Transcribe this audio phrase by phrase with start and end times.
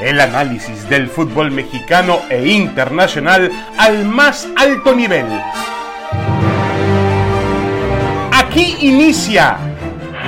[0.00, 5.26] El análisis del fútbol mexicano e internacional al más alto nivel.
[8.30, 9.56] Aquí inicia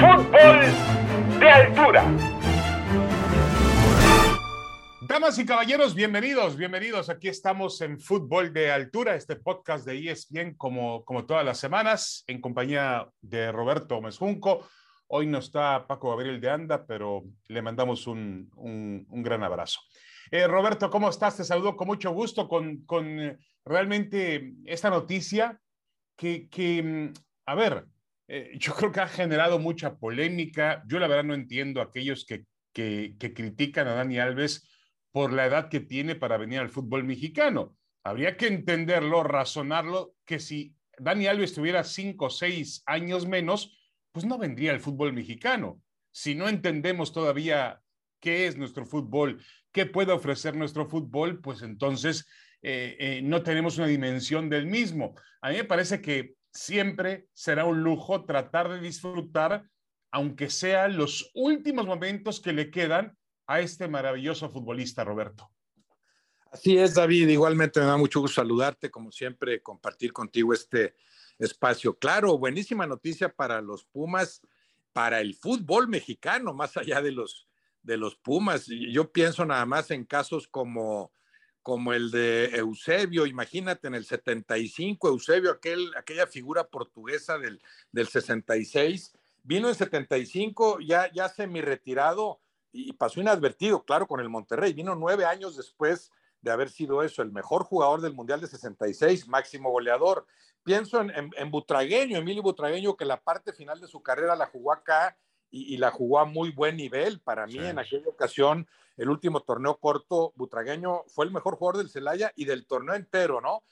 [0.00, 2.04] Fútbol de Altura.
[5.02, 7.10] Damas y caballeros, bienvenidos, bienvenidos.
[7.10, 12.24] Aquí estamos en Fútbol de Altura, este podcast de ESPN como, como todas las semanas,
[12.26, 14.66] en compañía de Roberto Mezjunco.
[15.10, 19.80] Hoy no está Paco Gabriel de Anda, pero le mandamos un, un, gran abrazo.
[20.30, 21.38] Eh, Roberto, ¿cómo estás?
[21.38, 25.58] Te saludo con mucho gusto con, con realmente esta noticia
[26.14, 27.12] que, que mm,
[27.46, 27.86] a ver,
[28.28, 30.82] eh, yo creo que ha generado mucha polémica.
[30.86, 34.68] Yo la verdad no entiendo a aquellos que, que, que critican a Dani Alves
[35.10, 37.74] por la edad que tiene para venir al fútbol mexicano.
[38.04, 43.74] Habría que entenderlo, razonarlo, que si Dani Alves tuviera cinco o seis años menos,
[44.12, 45.80] pues no vendría el fútbol mexicano.
[46.10, 47.80] Si no entendemos todavía
[48.20, 52.26] qué es nuestro fútbol, qué puede ofrecer nuestro fútbol, pues entonces
[52.62, 55.14] eh, eh, no tenemos una dimensión del mismo.
[55.40, 59.64] A mí me parece que siempre será un lujo tratar de disfrutar,
[60.10, 63.16] aunque sean los últimos momentos que le quedan
[63.46, 65.50] a este maravilloso futbolista, Roberto.
[66.50, 67.28] Así es, David.
[67.28, 70.94] Igualmente me da mucho gusto saludarte, como siempre, compartir contigo este,
[71.38, 71.96] espacio.
[71.98, 74.42] Claro, buenísima noticia para los Pumas,
[74.92, 77.46] para el fútbol mexicano, más allá de los,
[77.82, 78.66] de los Pumas.
[78.66, 81.12] Yo pienso nada más en casos como,
[81.62, 87.60] como el de Eusebio, imagínate en el 75, Eusebio, aquel, aquella figura portuguesa del,
[87.92, 92.40] del 66, vino en 75, ya, ya semi retirado
[92.72, 97.22] y pasó inadvertido, claro, con el Monterrey, vino nueve años después de haber sido eso,
[97.22, 100.26] el mejor jugador del Mundial de 66, máximo goleador.
[100.68, 105.16] Pienso en, Butragueño, Emilio Butragueño, que la parte final de su carrera la jugó acá
[105.50, 107.20] y, la jugó a muy buen nivel.
[107.20, 111.88] Para mí, en aquella ocasión, el último torneo corto, Butragueño fue el mejor jugador del
[111.88, 113.62] Celaya y del torneo entero, ¿no?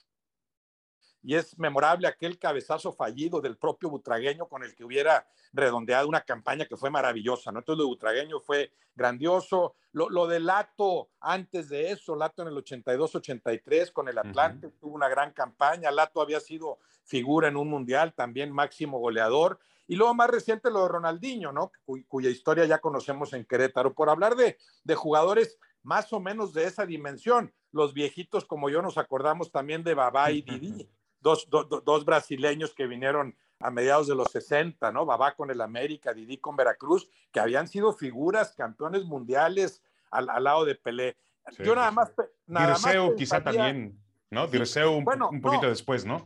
[1.26, 6.20] Y es memorable aquel cabezazo fallido del propio Butragueño con el que hubiera redondeado una
[6.20, 7.58] campaña que fue maravillosa, ¿no?
[7.58, 9.74] Entonces lo de Butragueño fue grandioso.
[9.90, 14.94] Lo, lo de Lato, antes de eso, Lato en el 82-83 con el Atlante, tuvo
[14.94, 15.90] una gran campaña.
[15.90, 19.58] Lato había sido figura en un mundial, también máximo goleador.
[19.88, 21.72] Y luego más reciente lo de Ronaldinho, ¿no?
[22.06, 23.94] cuya historia ya conocemos en Querétaro.
[23.94, 28.80] Por hablar de, de jugadores más o menos de esa dimensión, los viejitos como yo
[28.80, 30.88] nos acordamos también de Babá y Didi
[31.20, 35.06] dos, brasileños que vinieron a mediados de los 60, ¿no?
[35.06, 40.64] Babá con el América, Didi con Veracruz, que habían sido figuras, campeones mundiales al, lado
[40.64, 41.16] de Pelé.
[41.58, 42.12] Yo nada más.
[42.46, 43.98] Nada Dirceu quizá también,
[44.30, 44.46] ¿no?
[44.46, 46.24] Dirceu un, un poquito después, ¿no?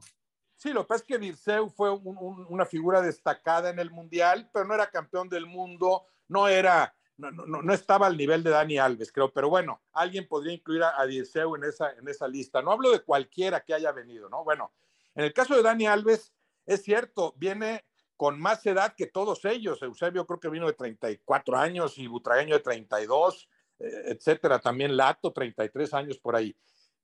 [0.60, 4.66] Sí, lo que pasa es que Dirceu fue una figura destacada en el Mundial, pero
[4.66, 9.32] no era campeón del mundo, no era, no, estaba al nivel de Dani Alves, creo,
[9.32, 12.62] pero bueno, alguien podría incluir a, a en esa, en esa lista.
[12.62, 14.44] No hablo de cualquiera que haya venido, ¿no?
[14.44, 14.72] Bueno,
[15.14, 16.32] en el caso de Dani Alves,
[16.66, 17.84] es cierto, viene
[18.16, 19.80] con más edad que todos ellos.
[19.82, 23.48] Eusebio creo que vino de 34 años y Butragueño de 32,
[23.78, 24.58] eh, etcétera.
[24.58, 26.54] También Lato, 33 años por ahí.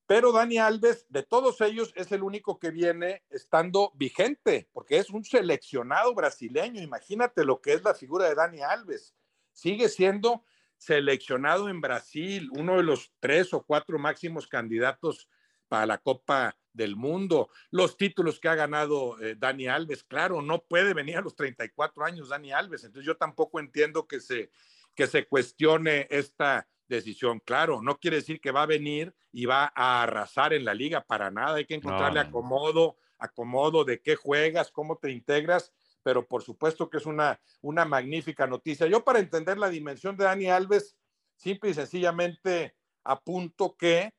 [0.07, 5.11] Pero Dani Alves, de todos ellos, es el único que viene estando vigente, porque es
[5.11, 6.81] un seleccionado brasileño.
[6.81, 9.15] Imagínate lo que es la figura de Dani Alves.
[9.57, 10.45] Sigue siendo
[10.77, 15.31] seleccionado en Brasil, uno de los tres o cuatro máximos candidatos
[15.67, 20.63] para la Copa del Mundo, los títulos que ha ganado eh, Dani Alves, claro, no
[20.63, 24.51] puede venir a los 34 años Dani Alves, entonces yo tampoco entiendo que se,
[24.95, 29.73] que se cuestione esta decisión, claro, no quiere decir que va a venir y va
[29.75, 34.71] a arrasar en la liga, para nada, hay que encontrarle acomodo, acomodo de qué juegas,
[34.71, 35.73] cómo te integras,
[36.07, 38.87] pero por supuesto que es una, una magnífica noticia.
[38.87, 40.97] Yo para entender la dimensión de Dani Alves,
[41.35, 44.15] simple y sencillamente apunto que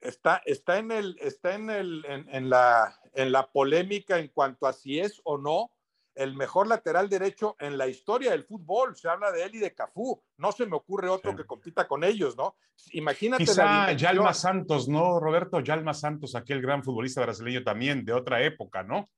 [0.00, 4.72] está, está, en, el, está en, el, en, la, en la polémica en cuanto a
[4.72, 5.72] si es o no
[6.14, 8.94] el mejor lateral derecho en la historia del fútbol.
[8.94, 10.22] Se habla de él y de Cafú.
[10.36, 12.54] No se me ocurre otro que compita con ellos, ¿no?
[12.92, 13.42] Imagínate.
[13.42, 15.58] Quizá Yalma Santos, ¿no, Roberto?
[15.58, 19.10] Yalma Santos, aquel gran futbolista brasileño también de otra época, ¿no?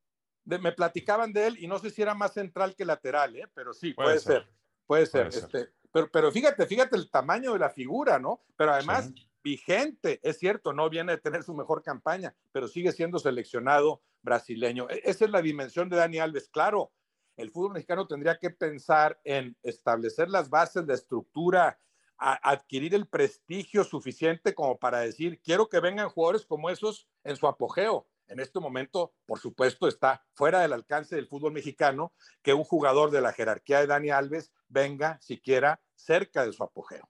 [0.45, 3.49] Me platicaban de él y no sé si era más central que lateral, ¿eh?
[3.55, 4.47] pero sí, puede, ser.
[4.87, 5.29] puede ser.
[5.29, 8.45] Este, pero, pero fíjate, fíjate el tamaño de la figura, ¿no?
[8.57, 9.13] Pero además
[9.45, 10.19] vigente.
[10.23, 14.89] Es cierto, no viene a tener su mejor campaña, pero sigue siendo seleccionado brasileño.
[14.89, 16.49] E-, esa es la dimensión de Dani Alves.
[16.49, 16.91] Claro,
[17.37, 21.79] el fútbol mexicano tendría que pensar en establecer las bases, de estructura,
[22.17, 27.47] adquirir el prestigio suficiente como para decir, quiero que vengan jugadores como esos en su
[27.47, 28.07] apogeo.
[28.35, 33.13] En este momento, por supuesto, está fuera del alcance del fútbol mexicano que un jugador
[33.13, 37.09] de la jerarquía de Dani Alves venga siquiera cerca de su apogeo.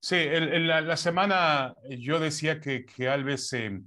[0.00, 3.82] Sí, en, la, semana yo decía que, que Alves, eh,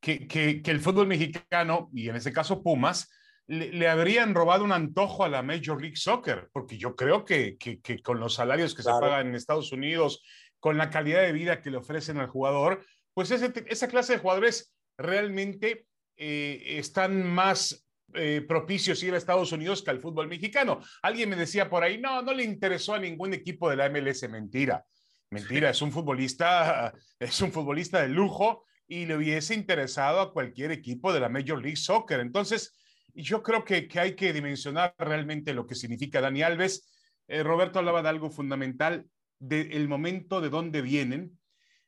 [0.00, 3.10] que, que, el fútbol mexicano, y en ese caso Pumas,
[3.46, 7.58] le, habrían robado un antojo a la Major League Soccer, porque yo creo que,
[8.02, 10.22] con los salarios que se pagan en Estados Unidos,
[10.58, 12.82] con la calidad de vida que le ofrecen al jugador,
[13.12, 19.82] pues esa clase de jugadores realmente eh, están más eh, propicios ir a Estados Unidos
[19.82, 20.80] que al fútbol mexicano.
[21.02, 24.28] Alguien me decía por ahí, no, no le interesó a ningún equipo de la MLS.
[24.30, 24.84] Mentira,
[25.30, 30.70] mentira, es un futbolista, es un futbolista de lujo y le hubiese interesado a cualquier
[30.70, 32.20] equipo de la Major League Soccer.
[32.20, 32.74] Entonces,
[33.14, 36.88] yo creo que, que hay que dimensionar realmente lo que significa Dani Alves.
[37.28, 39.06] Eh, Roberto hablaba de algo fundamental,
[39.38, 41.38] del momento de dónde vienen.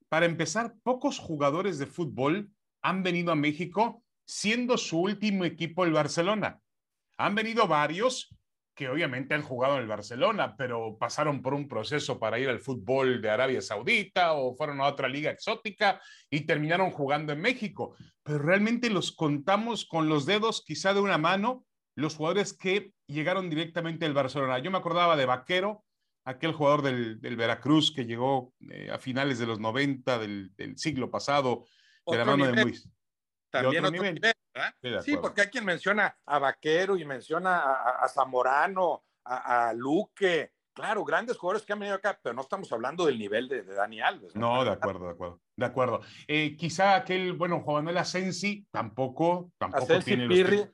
[0.09, 2.51] Para empezar, pocos jugadores de fútbol
[2.83, 6.61] han venido a México siendo su último equipo el Barcelona.
[7.17, 8.35] Han venido varios
[8.79, 12.61] que obviamente han jugado en el Barcelona, pero pasaron por un proceso para ir al
[12.61, 17.97] fútbol de Arabia Saudita o fueron a otra liga exótica y terminaron jugando en México.
[18.23, 21.65] Pero realmente los contamos con los dedos, quizá de una mano,
[21.97, 24.61] los jugadores que llegaron directamente del Barcelona.
[24.61, 25.85] Yo me acordaba de Vaquero,
[26.25, 31.65] aquel jugador del, Veracruz que llegó eh, a finales de los 90 del, siglo pasado,
[32.11, 32.89] de la mano de Luis.
[33.51, 34.21] También otro nivel.
[35.03, 40.53] Sí, porque hay quien menciona a Vaquero y menciona a, Zamorano, a, Luque.
[40.73, 44.01] Claro, grandes jugadores que han venido acá, pero no estamos hablando del nivel de, Dani
[44.01, 44.37] Alves.
[44.37, 45.41] No, de acuerdo, de acuerdo.
[45.57, 46.01] De acuerdo.
[46.29, 50.71] Eh, quizá aquel, bueno, Juan Manuel Asensi tampoco, tampoco Asensi, tiene Pirri,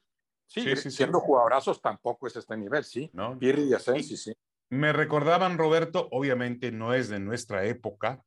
[0.47, 3.09] sí, siendo jugadorazos tampoco es este nivel, sí.
[3.15, 3.39] ¿No?
[3.39, 4.35] Pirri y Asensi, sí.
[4.69, 8.23] Me recordaban, Roberto, obviamente no es de nuestra época,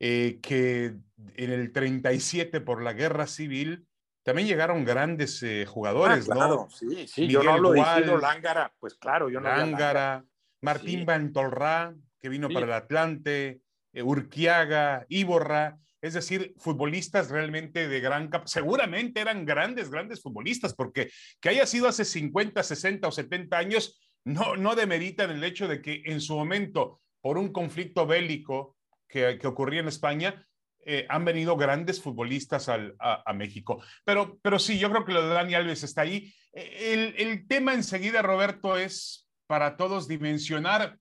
[0.00, 0.94] eh, que
[1.34, 3.86] en el 37 por la guerra civil
[4.22, 8.94] también llegaron grandes eh, jugadores, ah, claro, Sí, sí, yo no hablo de Lángara, pues
[8.94, 10.24] claro, yo no Lángara,
[10.62, 13.60] Martín Bantolrá, que vino para el Atlante,
[13.92, 21.10] eh, Urquiaga, Iborra, es decir, futbolistas realmente de gran seguramente eran grandes, grandes futbolistas, porque
[21.40, 25.82] que haya sido hace 50, 60 o 70 años, no, no demeritan el hecho de
[25.82, 28.76] que en su momento, por un conflicto bélico
[29.10, 30.46] que, que ocurría en España,
[30.86, 33.82] eh, han venido grandes futbolistas a, México.
[34.04, 36.32] Pero, pero sí, yo creo que lo de Dani Alves está ahí.
[36.52, 40.98] El, el tema enseguida, Roberto, es para todos dimensionar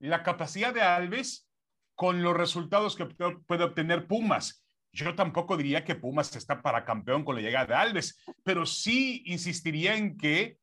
[0.00, 1.48] la capacidad de Alves
[1.94, 4.64] con los resultados que puede obtener Pumas.
[4.92, 9.22] Yo tampoco diría que Pumas está para campeón con la llegada de Alves, pero sí
[9.26, 10.58] insistiría en que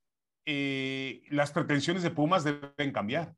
[0.45, 3.33] eh, las pretensiones de Pumas deben cambiar.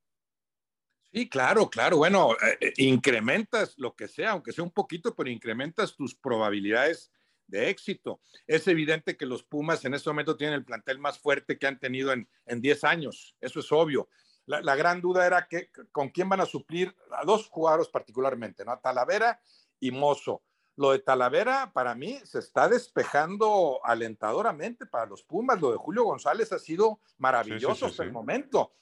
[1.11, 1.97] Sí, claro, claro.
[1.97, 7.11] Bueno, eh, eh, incrementas lo que sea, aunque sea un poquito, pero incrementas tus probabilidades
[7.47, 8.21] de éxito.
[8.45, 11.79] Es evidente que los Pumas en este momento tienen el plantel más fuerte que han
[11.79, 13.35] tenido en, en 10 años.
[13.41, 14.07] Eso es obvio.
[14.45, 18.71] La, gran duda era que, con quién van a suplir a dos jugadores particularmente, ¿no?
[18.71, 19.39] A Talavera
[19.79, 20.41] y Mozo.
[20.75, 25.61] Lo de Talavera, para mí, se está despejando alentadoramente para los Pumas.
[25.61, 28.73] Lo de Julio González ha sido maravilloso hasta el momento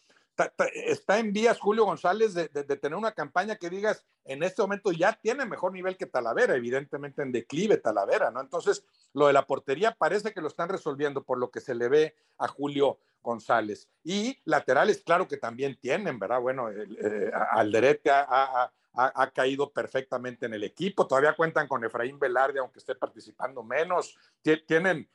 [0.85, 5.13] está en vías Julio González de, tener una campaña que digas, en este momento ya
[5.13, 8.41] tiene mejor nivel que Talavera, evidentemente en declive Talavera, ¿no?
[8.41, 11.89] Entonces, lo de la portería parece que lo están resolviendo por lo que se le
[11.89, 13.89] ve a Julio González.
[14.03, 16.39] Y laterales, claro que también tienen, ¿verdad?
[16.39, 22.59] Bueno, eh, Alderete ha, ha, caído perfectamente en el equipo, todavía cuentan con Efraín Velarde,
[22.59, 24.17] aunque esté participando menos,
[24.65, 25.09] tienen...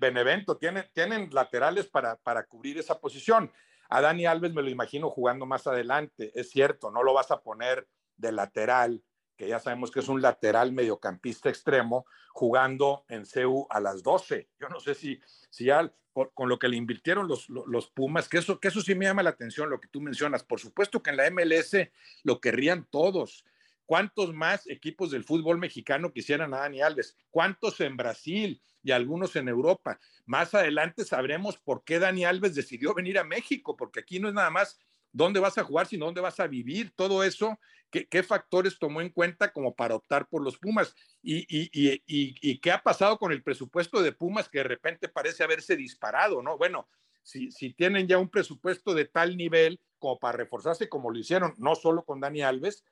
[0.00, 3.48] Benevento, tienen, tienen laterales para, para cubrir esa posición.
[3.88, 7.40] A Dani Alves me lo imagino jugando más adelante, es cierto, no lo vas a
[7.40, 9.02] poner de lateral,
[9.36, 14.48] que ya sabemos que es un lateral mediocampista extremo, jugando en CEU a las 12.
[14.60, 15.90] Yo no sé si, si ya
[16.34, 19.22] con lo que le invirtieron los, los, Pumas, que eso, que eso sí me llama
[19.22, 20.42] la atención, lo que tú mencionas.
[20.42, 21.76] Por supuesto que en la MLS
[22.24, 23.44] lo querrían todos.
[23.88, 27.16] ¿Cuántos más equipos del fútbol mexicano quisieran a Dani Alves?
[27.30, 28.60] ¿Cuántos en Brasil?
[28.82, 29.98] y algunos en Europa.
[30.24, 34.34] Más adelante sabremos por qué Dani Alves decidió venir a México, porque aquí no es
[34.34, 34.78] nada más
[35.12, 37.58] dónde vas a jugar, sino dónde vas a vivir, todo eso,
[37.90, 43.18] qué, factores tomó en cuenta como para optar por los Pumas y, qué ha pasado
[43.18, 46.56] con el presupuesto de Pumas que de repente parece haberse disparado, ¿no?
[46.56, 46.88] Bueno,
[47.22, 51.54] si, si tienen ya un presupuesto de tal nivel como para reforzarse como lo hicieron,
[51.58, 52.84] no solo con Dani Alves,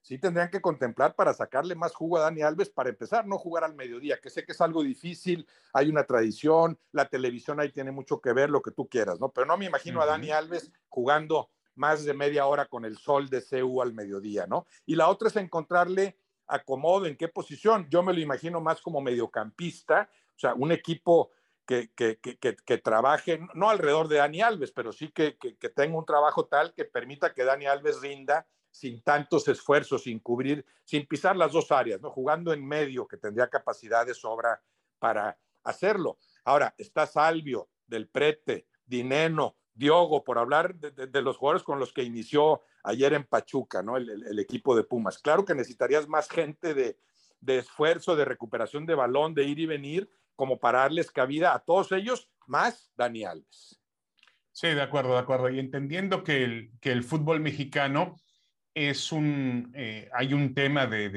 [0.00, 3.64] sí tendrían que contemplar para sacarle más jugo a Dani Alves para empezar, no jugar
[3.64, 7.90] al mediodía, que sé que es algo difícil, hay una tradición, la televisión ahí tiene
[7.90, 9.30] mucho que ver, lo que tú quieras, ¿no?
[9.30, 13.28] Pero no me imagino a Dani Alves jugando más de media hora con el sol
[13.28, 14.66] de CU al mediodía, ¿no?
[14.86, 17.86] Y la otra es encontrarle acomodo, en qué posición.
[17.90, 21.30] Yo me lo imagino más como mediocampista, o sea, un equipo
[21.66, 25.36] que, que, que, que, trabaje, no alrededor de Dani Alves, pero sí que,
[25.74, 30.64] tenga un trabajo tal que permita que Dani Alves rinda sin tantos esfuerzos, sin cubrir,
[30.84, 32.10] sin pisar las dos áreas, ¿no?
[32.10, 34.62] Jugando en medio, que tendría capacidad de sobra
[34.98, 36.18] para hacerlo.
[36.44, 42.02] Ahora, está Salvio, Del Prete, Dineno, Diogo, por hablar de, los jugadores con los que
[42.02, 43.96] inició ayer en Pachuca, ¿no?
[43.96, 45.18] El, equipo de Pumas.
[45.18, 46.98] Claro que necesitarías más gente de,
[47.40, 51.60] de esfuerzo, de recuperación de balón, de ir y venir, como para darles cabida a
[51.60, 53.80] todos ellos, más Dani Alves.
[54.52, 55.48] Sí, de acuerdo, de acuerdo.
[55.48, 58.16] Y entendiendo que el, que el fútbol mexicano
[58.74, 61.08] es un, eh, hay un tema de,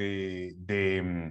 [0.56, 1.28] de, mm,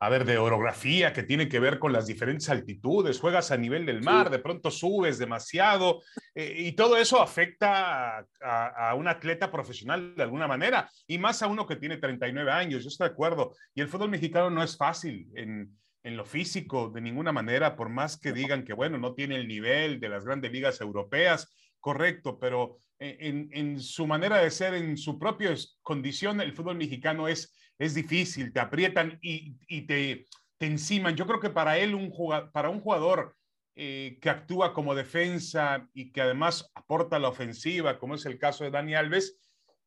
[0.00, 3.86] a ver, de orografía que tiene que ver con las diferentes altitudes, juegas a nivel
[3.86, 6.02] del mar, de pronto subes demasiado
[6.34, 11.42] eh, y todo eso afecta a, a, un atleta profesional de alguna manera y más
[11.42, 13.54] a uno que tiene 39 años, yo estoy de acuerdo.
[13.74, 17.88] Y el fútbol mexicano no es fácil en, en lo físico de ninguna manera, por
[17.88, 22.38] más que digan que, bueno, no tiene el nivel de las grandes ligas europeas, correcto,
[22.38, 27.54] pero en, en su manera de ser, en su propia condición, el fútbol mexicano es,
[27.78, 30.26] es difícil, te aprietan y, y te,
[30.58, 31.16] te enciman.
[31.16, 33.36] Yo creo que para él, un jugador, para un jugador
[33.74, 38.64] eh, que actúa como defensa y que además aporta la ofensiva, como es el caso
[38.64, 39.38] de Dani Alves,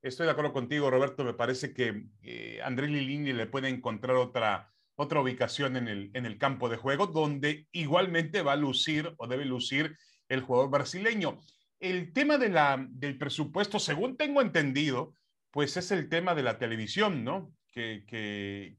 [0.01, 4.71] estoy de acuerdo contigo, Roberto, me parece que eh, André Lilini le puede encontrar otra
[4.95, 9.27] otra ubicación en el, en el campo de juego, donde igualmente va a lucir o
[9.27, 9.97] debe lucir
[10.29, 11.37] el jugador brasileño.
[11.79, 15.13] El tema de la, del presupuesto, según tengo entendido,
[15.51, 17.53] pues es el tema de la televisión, ¿no?
[17.71, 18.05] Que,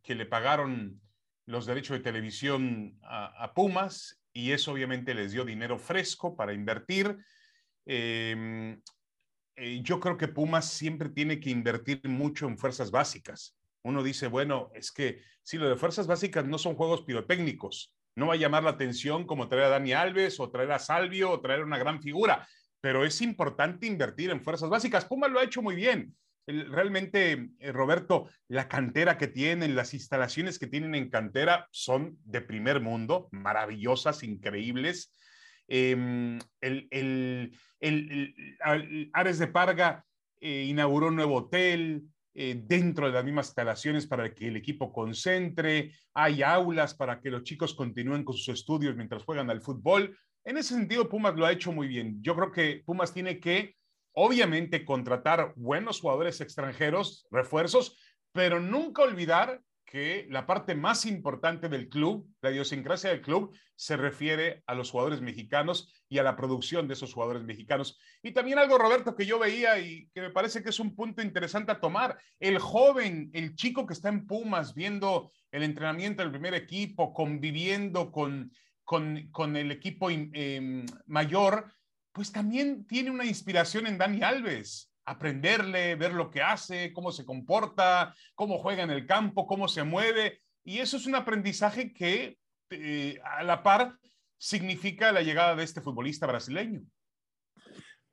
[0.02, 1.00] que, le pagaron
[1.44, 7.18] los derechos de televisión a, Pumas y eso obviamente les dio dinero fresco para invertir.
[7.84, 8.80] Em,
[9.54, 13.54] eh, yo creo que Pumas siempre tiene que invertir mucho en fuerzas básicas
[13.86, 18.26] uno dice, bueno, es que si lo de fuerzas básicas no son juegos pirotécnicos, no
[18.26, 21.40] va a llamar la atención como traer a Dani Alves o traer a Salvio o
[21.40, 22.48] traer una gran figura,
[22.86, 25.06] pero es importante invertir en fuerzas básicas.
[25.06, 26.14] Puma lo ha hecho muy bien.
[26.46, 32.42] Realmente, eh, Roberto, la cantera que tienen, las instalaciones que tienen en cantera son de
[32.42, 35.12] primer mundo, maravillosas, increíbles.
[35.66, 40.04] El, el, el, Ares de Parga
[40.40, 42.04] eh, inauguró un nuevo hotel,
[42.36, 47.32] eh, dentro de las mismas instalaciones para que el equipo concentre, hay aulas para que
[47.32, 50.16] los chicos continúen con sus estudios mientras juegan al fútbol.
[50.46, 52.22] En ese sentido, Pumas lo ha hecho muy bien.
[52.22, 53.74] Yo creo que Pumas tiene que,
[54.12, 57.98] obviamente, contratar buenos jugadores extranjeros, refuerzos,
[58.30, 63.96] pero nunca olvidar que la parte más importante del club, la idiosincrasia del club, se
[63.96, 67.98] refiere a los jugadores mexicanos y a la producción de esos jugadores mexicanos.
[68.22, 71.22] Y también algo, Roberto, que yo veía y que me parece que es un punto
[71.22, 72.18] interesante a tomar.
[72.38, 78.12] El joven, el chico que está en Pumas viendo el entrenamiento del primer equipo, conviviendo
[78.12, 78.52] con,
[78.86, 81.74] con, el equipo em, mayor,
[82.12, 87.24] pues también tiene una inspiración en Dani Alves aprenderle, ver lo que hace, cómo se
[87.24, 90.40] comporta, cómo juega en el campo, cómo se mueve.
[90.64, 92.38] Y eso es un aprendizaje que
[92.70, 93.96] eh, a la par
[94.36, 96.82] significa la llegada de este futbolista brasileño.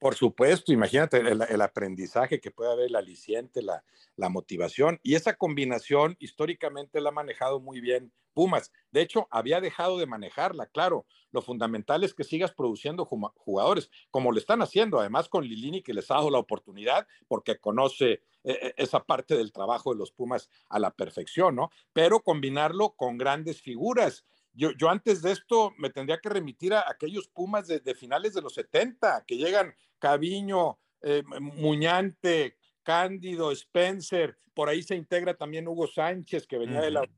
[0.04, 3.86] Por supuesto, imagínate el, aprendizaje que puede haber, el aliciente, la,
[4.18, 5.00] la, motivación.
[5.02, 8.74] Y esa combinación históricamente la ha manejado muy bien Pumas.
[8.92, 11.06] De hecho, había dejado de manejarla, claro.
[11.32, 15.94] Lo fundamental es que sigas produciendo jugadores, como lo están haciendo, además con Lilini, que
[15.94, 20.12] les ha dado la oportunidad, porque conoce eh, eh, esa parte del trabajo de los
[20.12, 21.70] Pumas a la perfección, ¿no?
[21.94, 24.26] Pero combinarlo con grandes figuras.
[24.56, 28.42] Yo, yo, antes de esto me tendría que remitir a aquellos Pumas de, finales de
[28.42, 35.88] los 70, que llegan Caviño, eh, Muñante, Cándido, Spencer, por ahí se integra también Hugo
[35.88, 37.10] Sánchez, que venía de la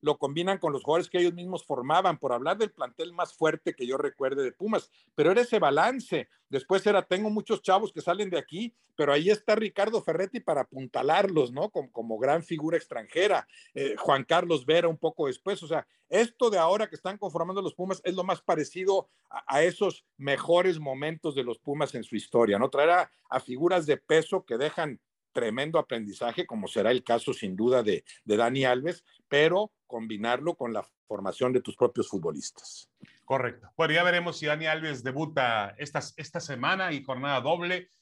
[0.00, 3.74] lo combinan con los jugadores que ellos mismos formaban, por hablar del plantel más fuerte
[3.74, 6.28] que yo recuerde de Pumas, pero era ese balance.
[6.48, 10.62] Después era, tengo muchos chavos que salen de aquí, pero ahí está Ricardo Ferretti para
[10.62, 11.70] apuntalarlos, ¿no?
[11.70, 13.46] Como, como gran figura extranjera.
[13.74, 15.62] Eh, Juan Carlos Vera un poco después.
[15.62, 19.62] O sea, esto de ahora que están conformando los Pumas es lo más parecido a,
[19.62, 22.70] esos mejores momentos de los Pumas en su historia, ¿no?
[22.70, 24.98] Traer a figuras de peso que dejan
[25.38, 30.72] tremendo aprendizaje, como será el caso sin duda de, de Dani Alves, pero combinarlo con
[30.72, 32.90] la formación de tus propios futbolistas.
[33.24, 33.70] Correcto.
[33.76, 37.92] Bueno, ya veremos si Dani Alves debuta esta, esta semana y jornada doble.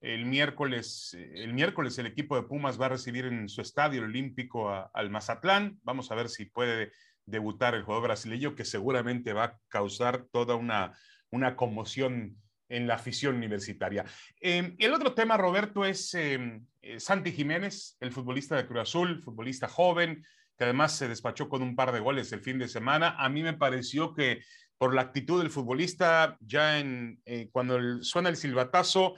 [0.00, 4.70] El miércoles, el miércoles el equipo de Pumas va a recibir en su estadio olímpico
[4.70, 5.80] al Mazatlán.
[5.82, 6.92] Vamos a ver si puede
[7.26, 10.96] debutar el jugador brasileño, que seguramente va a causar toda una,
[11.30, 12.36] una conmoción
[12.68, 14.04] en la afición universitaria.
[14.40, 19.22] Eh, el otro tema, Roberto, es eh, eh, Santi Jiménez, el futbolista de Cruz Azul,
[19.22, 20.24] futbolista joven,
[20.56, 23.16] que además se despachó con un par de goles el fin de semana.
[23.18, 24.40] A mí me pareció que
[24.78, 27.20] por la actitud del futbolista, ya en,
[27.52, 29.14] cuando suena el silbatazo,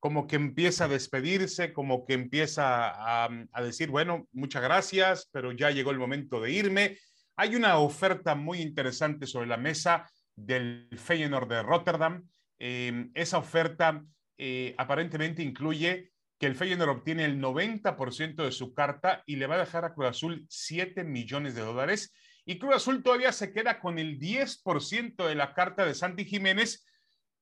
[0.00, 5.50] como que empieza a despedirse, como que empieza a, a, decir, bueno, muchas gracias, pero
[5.52, 6.98] ya llegó el momento de irme.
[7.36, 12.28] Hay una oferta muy interesante sobre la mesa del Feyenoord de Rotterdam.
[12.58, 14.04] Eh, esa oferta
[14.36, 19.56] eh, aparentemente incluye que el Feyenoord obtiene el 90% de su carta y le va
[19.56, 22.14] a dejar a Cruz Azul 7 millones de dólares.
[22.44, 26.86] Y Cruz Azul todavía se queda con el 10% de la carta de Santi Jiménez,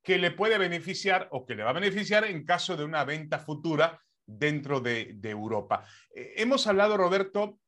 [0.02, 3.38] que le puede beneficiar o que le va a beneficiar en caso de una venta
[3.38, 5.84] futura dentro de, Europa.
[6.14, 7.60] Eh, hemos hablado, Roberto,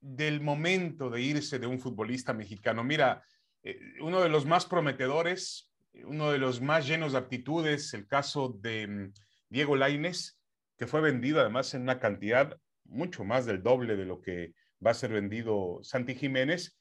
[0.00, 2.84] del momento de irse de un futbolista mexicano.
[2.84, 3.22] Mira,
[3.62, 5.67] eh, uno de los más prometedores,
[6.08, 9.12] uno de los más llenos de aptitudes, el caso de mm,
[9.50, 10.38] Diego Laines,
[10.76, 14.92] que fue vendido además en una cantidad mucho más del doble de lo que va
[14.92, 16.78] a ser vendido Santi Jiménez.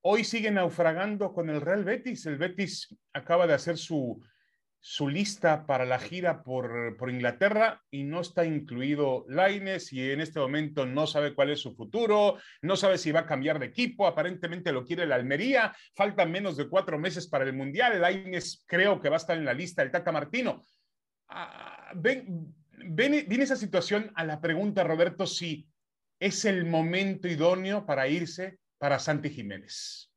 [0.00, 2.26] Hoy sigue naufragando con el Real Betis.
[2.26, 4.22] El Betis acaba de hacer su,
[4.86, 10.20] su lista para la gira por, por, Inglaterra y no está incluido Laines y en
[10.20, 13.64] este momento no sabe cuál es su futuro, no sabe si va a cambiar de
[13.64, 18.62] equipo, aparentemente lo quiere la Almería, faltan menos de cuatro meses para el Mundial, Laines
[18.66, 20.62] creo que va a estar en la lista del Tata Martino.
[21.28, 25.66] Ah, ven, viene esa situación a la pregunta, Roberto, si
[26.20, 30.13] es el momento idóneo para irse para Santi Jiménez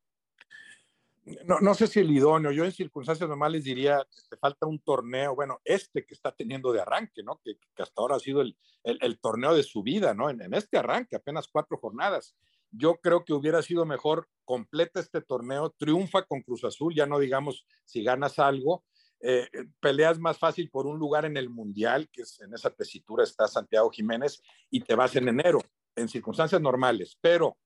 [1.44, 5.34] no, no, sé si el idóneo, yo en circunstancias normales diría, te falta un torneo,
[5.34, 7.40] bueno, este que está teniendo de arranque, ¿no?
[7.44, 10.30] Que, que hasta ahora ha sido el, el, torneo de su vida, ¿no?
[10.30, 12.36] En, en, este arranque, apenas cuatro jornadas.
[12.70, 17.18] Yo creo que hubiera sido mejor completa este torneo, triunfa con Cruz Azul, ya no
[17.18, 18.84] digamos si ganas algo,
[19.20, 19.48] eh,
[19.80, 23.90] peleas más fácil por un lugar en el Mundial, que en esa tesitura está Santiago
[23.90, 25.60] Jiménez, y te vas en enero,
[25.96, 27.56] en circunstancias normales, pero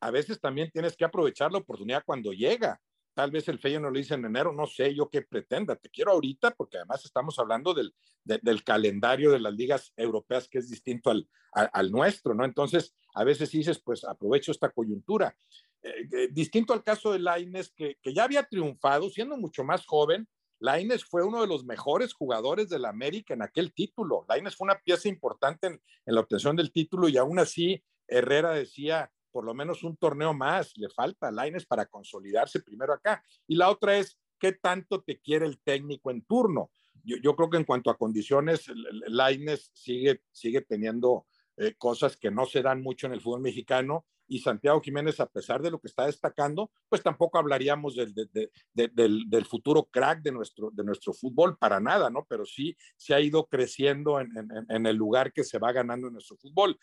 [0.00, 2.80] a veces también tienes que aprovechar la oportunidad cuando llega.
[3.16, 5.74] Tal vez el Feyenoord lo dice en enero, no sé yo qué pretenda.
[5.74, 10.46] Te quiero ahorita porque además estamos hablando del, de, del calendario de las ligas europeas
[10.46, 12.44] que es distinto al, al, al, nuestro, ¿no?
[12.44, 15.34] Entonces, a veces dices, pues aprovecho esta coyuntura.
[15.82, 19.86] Eh, eh, distinto al caso de Laines, que, que ya había triunfado, siendo mucho más
[19.86, 24.26] joven, Laines fue uno de los mejores jugadores de la América en aquel título.
[24.28, 28.52] Laines fue una pieza importante en, en, la obtención del título y aún así Herrera
[28.52, 33.22] decía, por lo menos un torneo más, le falta a Laines para consolidarse primero acá.
[33.46, 36.70] Y la otra es, ¿qué tanto te quiere el técnico en turno?
[37.04, 38.64] Yo, yo creo que en cuanto a condiciones,
[39.08, 41.26] Laines sigue, sigue teniendo
[41.58, 45.26] eh, cosas que no se dan mucho en el fútbol mexicano y Santiago Jiménez, a
[45.26, 49.84] pesar de lo que está destacando, pues tampoco hablaríamos del, de, de, del, del, futuro
[49.84, 52.24] crack de nuestro, de nuestro fútbol, para nada, ¿no?
[52.26, 56.06] Pero sí se ha ido creciendo en, en, en el lugar que se va ganando
[56.06, 56.78] en nuestro fútbol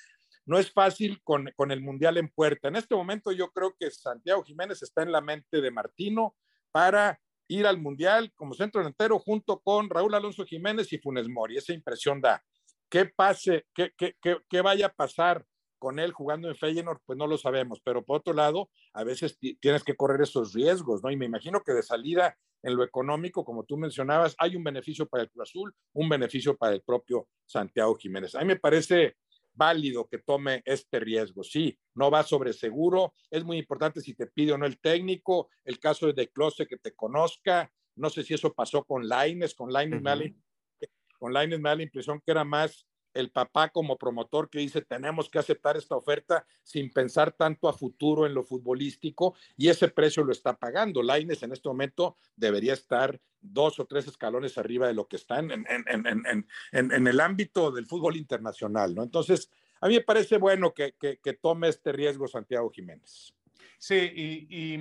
[0.45, 2.67] no es fácil con, con, el Mundial en puerta.
[2.67, 6.35] En este momento yo creo que Santiago Jiménez está en la mente de Martino
[6.71, 11.57] para ir al Mundial como centro delantero junto con Raúl Alonso Jiménez y Funes Mori.
[11.57, 12.43] Esa impresión da.
[12.89, 15.45] ¿Qué pase, qué, qué, qué, qué vaya a pasar
[15.79, 16.99] con él jugando en Feyenoord?
[17.05, 21.03] Pues no lo sabemos, pero por otro lado, a veces tienes que correr esos riesgos,
[21.03, 21.09] ¿no?
[21.09, 25.07] Y me imagino que de salida en lo económico, como tú mencionabas, hay un beneficio
[25.07, 28.35] para el Cruz Azul, un beneficio para el propio Santiago Jiménez.
[28.35, 29.17] A mí me parece
[29.53, 31.43] válido que tome este riesgo.
[31.43, 33.13] Sí, no va sobre seguro.
[33.29, 35.49] Es muy importante si te pide o no el técnico.
[35.63, 37.71] El caso de Close que te conozca.
[37.95, 39.53] No sé si eso pasó con Laines.
[39.53, 41.59] Con Laines, uh -huh.
[41.59, 45.39] me da la impresión que era más el papá como promotor que dice tenemos que
[45.39, 50.31] aceptar esta oferta sin pensar tanto a futuro en lo futbolístico y ese precio lo
[50.31, 51.03] está pagando.
[51.03, 55.39] Laines en este momento debería estar dos o tres escalones arriba de lo que está
[55.39, 55.65] en,
[56.71, 59.03] el ámbito del fútbol internacional, ¿no?
[59.03, 59.49] Entonces,
[59.81, 60.95] a mí me parece bueno que,
[61.41, 63.33] tome este riesgo Santiago Jiménez.
[63.77, 64.79] Sí, y, y,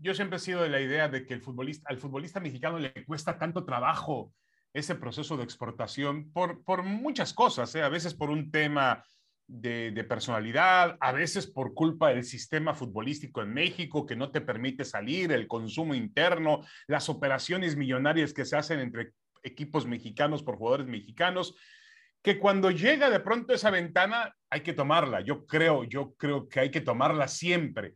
[0.00, 3.04] yo siempre he sido de la idea de que el futbolista, al futbolista mexicano le
[3.04, 4.32] cuesta tanto trabajo
[4.72, 7.82] ese proceso de exportación por, por muchas cosas, ¿eh?
[7.82, 9.04] a veces por un tema
[9.46, 14.42] de, de, personalidad, a veces por culpa del sistema futbolístico en México que no te
[14.42, 20.56] permite salir, el consumo interno, las operaciones millonarias que se hacen entre equipos mexicanos por
[20.56, 21.54] jugadores mexicanos,
[22.22, 25.20] que cuando llega de pronto esa ventana hay que tomarla.
[25.20, 27.94] Yo creo, yo creo que hay que tomarla siempre.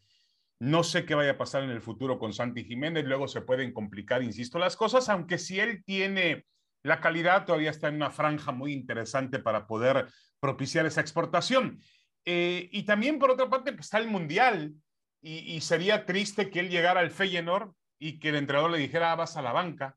[0.61, 3.73] No sé qué vaya a pasar en el futuro con Santi Jiménez, luego se pueden
[3.73, 6.47] complicar, insisto, las cosas, aunque si él tiene
[6.83, 10.09] la calidad todavía está en una franja muy interesante para poder
[10.41, 11.81] propiciar esa exportación.
[12.25, 14.75] Eh, y también, por otra parte, pues, está el Mundial
[15.21, 19.17] y, sería triste que él llegara al Feyenoord y que el entrenador le dijera, ah,
[19.17, 19.97] vas a la banca,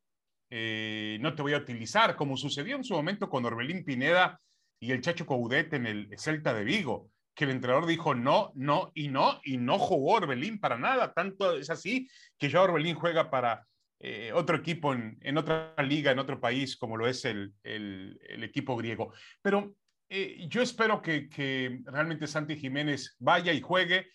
[0.51, 4.39] eh, no te voy a utilizar, como sucedió en su momento con Orbelín Pineda
[4.79, 8.91] y el Chacho Coudet en el Celta de Vigo, que el entrenador dijo no, no
[8.93, 11.11] y no, y no jugó Orbelín para nada.
[11.13, 13.65] Tanto es así que ya Orbelín juega para
[13.99, 19.13] eh, otro equipo en, otra liga, en otro país, como lo es el, equipo griego.
[19.41, 19.75] Pero
[20.09, 24.07] eh, yo espero que, realmente Santi Jiménez vaya y juegue.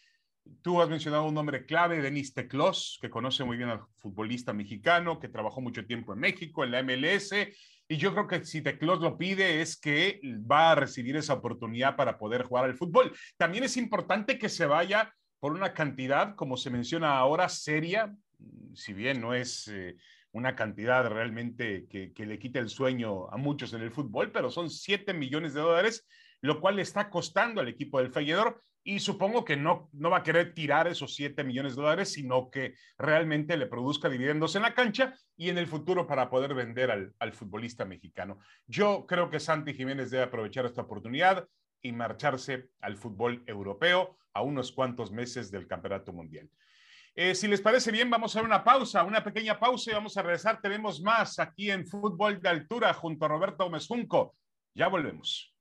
[0.62, 5.20] Tú has mencionado un nombre clave, Denis Teclos, que conoce muy bien al futbolista mexicano,
[5.20, 7.32] que trabajó mucho tiempo en México, en la MLS,
[7.90, 11.96] y yo creo que si Teclos lo pide es que va a recibir esa oportunidad
[11.96, 13.12] para poder jugar al fútbol.
[13.36, 18.14] También es importante que se vaya por una cantidad, como se menciona ahora, seria,
[18.74, 19.96] si bien no es eh,
[20.32, 24.70] una cantidad realmente que, le quite el sueño a muchos en el fútbol, pero son
[24.70, 26.06] 7 millones de dólares,
[26.40, 30.18] lo cual le está costando al equipo del Feyenoord y supongo que no, no va
[30.18, 34.62] a querer tirar esos 7 millones de dólares, sino que realmente le produzca dividendos en
[34.62, 38.38] la cancha y en el futuro para poder vender al, al futbolista mexicano.
[38.66, 41.46] Yo creo que Santi Jiménez debe aprovechar esta oportunidad
[41.82, 46.48] y marcharse al fútbol europeo a unos cuantos meses del Campeonato Mundial.
[47.14, 50.22] Eh, si les parece bien, vamos a una pausa, una pequeña pausa y vamos a
[50.22, 50.60] regresar.
[50.60, 54.36] Tenemos más aquí en Fútbol de Altura junto a Roberto Gómez Junco.
[54.74, 55.52] Ya volvemos.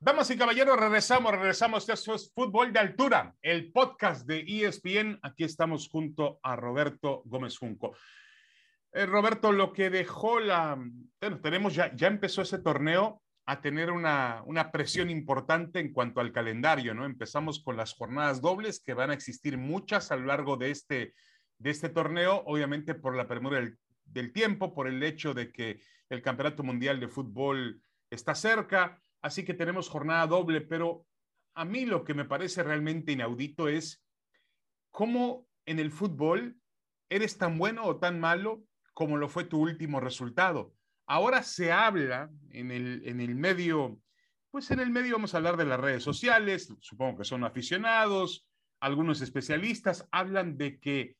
[0.00, 1.88] Damas y caballeros, regresamos, regresamos.
[1.88, 5.20] Esto es Fútbol de Altura, el podcast de ESPN.
[5.22, 7.94] Aquí estamos junto a Roberto Gómez Junco.
[8.90, 10.76] Eh, Roberto, lo que dejó la...
[11.20, 16.32] Bueno, tenemos ya, ya empezó ese torneo a tener una, presión importante en cuanto al
[16.32, 17.04] calendario, ¿no?
[17.04, 21.14] Empezamos con las jornadas dobles, que van a existir muchas a lo largo de este,
[21.58, 23.60] de este torneo, obviamente por la premura
[24.04, 29.44] del tiempo, por el hecho de que el Campeonato Mundial de Fútbol está cerca, así
[29.44, 31.04] que tenemos jornada doble, pero
[31.54, 34.02] a mí lo que me parece realmente inaudito es
[34.90, 36.56] cómo en el fútbol
[37.10, 40.74] eres tan bueno o tan malo como lo fue tu último resultado.
[41.06, 44.00] Ahora se habla en el, en el medio,
[44.50, 48.46] pues en el medio vamos a hablar de las redes sociales, supongo que son aficionados,
[48.80, 51.16] algunos especialistas hablan de que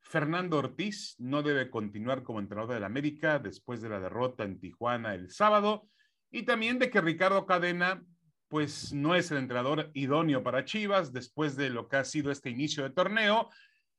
[0.00, 5.14] Fernando Ortiz no debe continuar como entrenador del América después de la derrota en Tijuana
[5.14, 5.88] el sábado
[6.30, 8.02] y también de que Ricardo Cadena
[8.48, 12.50] pues no es el entrenador idóneo para Chivas después de lo que ha sido este
[12.50, 13.48] inicio de torneo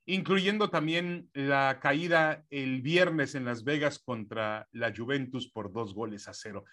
[0.05, 6.27] incluyendo también la caída el viernes en Las Vegas contra la Juventus por dos goles
[6.27, 6.65] a cero.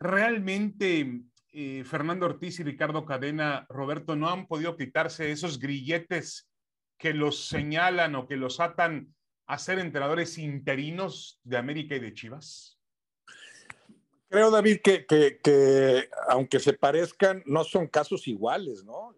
[0.00, 6.48] Realmente, eh, Fernando Ortiz y Ricardo Cadena, Roberto, no han podido quitarse esos grilletes
[6.98, 9.14] que los señalan o que los atan
[9.46, 12.77] a ser entrenadores interinos de América y de Chivas.
[14.28, 19.14] Creo, David, que, que aunque se parezcan, no son casos iguales, ¿no?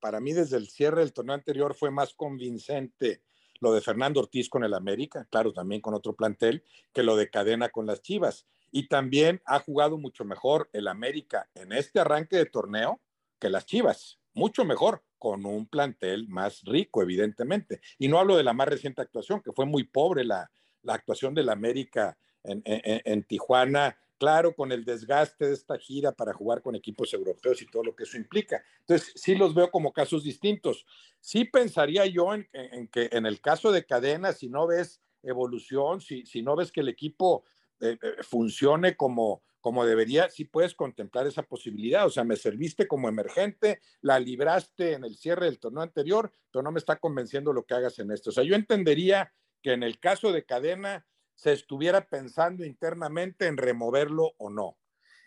[0.00, 3.22] para mí desde el cierre del torneo anterior fue más convincente
[3.60, 7.30] lo de Fernando Ortiz con el América, claro, también con otro plantel, que lo de
[7.30, 8.46] Cadena con las Chivas.
[8.70, 13.00] Y también ha jugado mucho mejor el América en este arranque de torneo
[13.38, 17.80] que las Chivas, mucho mejor, con un plantel más rico, evidentemente.
[17.98, 20.50] Y no hablo de la más reciente actuación, que fue muy pobre la,
[20.86, 26.74] actuación del América en Tijuana claro, con el desgaste de esta gira para jugar con
[26.74, 28.62] equipos europeos y todo lo que eso implica.
[28.80, 30.86] Entonces, sí los veo como casos distintos.
[31.20, 32.48] Sí pensaría yo en,
[32.88, 36.80] que en el caso de Cadena, si no ves evolución, si, si no ves que
[36.80, 37.44] el equipo
[37.80, 42.06] eh, eh, funcione como, como debería, sí puedes contemplar esa posibilidad.
[42.06, 46.62] O sea, me serviste como emergente, la libraste en el cierre del torneo anterior, pero
[46.62, 48.30] no me está convenciendo lo que hagas en esto.
[48.30, 53.56] O sea, yo entendería que en el caso de Cadena, se estuviera pensando internamente en
[53.56, 54.76] removerlo o no.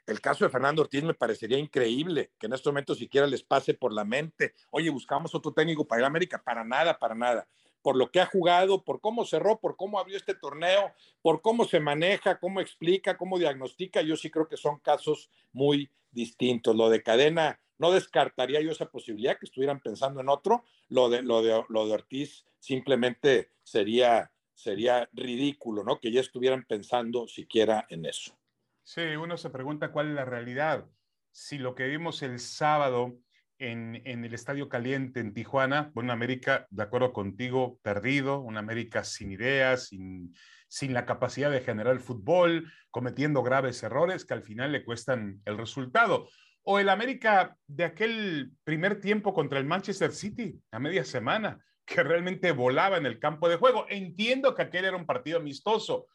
[0.06, 3.76] El caso de Fernando Ortiz me parecería increíble que en este momento siquiera les pase
[3.76, 7.48] por la mente, oye, buscamos otro técnico para ir a América, para nada, para nada.
[7.84, 11.64] Por lo que ha jugado, por cómo cerró, por cómo abrió este torneo, por cómo
[11.64, 16.76] se maneja, cómo explica, cómo diagnostica, yo sí creo que son casos muy distintos.
[16.76, 20.64] Lo de cadena, no descartaría yo esa posibilidad que estuvieran pensando en otro.
[20.90, 26.00] Lo de, lo de, lo de Ortiz simplemente sería sería ridículo, ¿no?
[26.00, 28.38] Que ya estuvieran pensando siquiera en eso.
[28.84, 30.86] Sí, uno se pregunta cuál es la realidad.
[31.32, 33.18] Si lo que vimos el sábado
[33.58, 39.32] en, el Estadio Caliente en Tijuana, bueno, América, de acuerdo contigo, perdido, una América sin
[39.32, 40.36] ideas, sin,
[40.68, 45.58] sin la capacidad de generar fútbol, cometiendo graves errores que al final le cuestan el
[45.58, 46.28] resultado.
[46.64, 52.04] O el América de aquel primer tiempo contra el Manchester City, a media semana, que
[52.04, 53.86] realmente volaba en el campo de juego.
[53.90, 56.08] Entiendo que aquel era un partido amistoso,